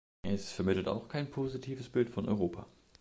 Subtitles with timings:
[0.23, 2.65] Es vermittelt auch kein positives Bild von Europa.